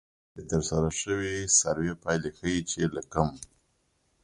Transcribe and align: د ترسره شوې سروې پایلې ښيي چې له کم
د 0.35 0.37
ترسره 0.49 0.89
شوې 1.01 1.35
سروې 1.59 1.93
پایلې 2.03 2.29
ښيي 2.37 2.59
چې 2.69 2.81
له 2.95 3.01
کم 3.13 3.29